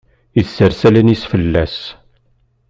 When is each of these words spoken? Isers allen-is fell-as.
Isers 0.41 0.81
allen-is 0.87 1.23
fell-as. 1.31 1.77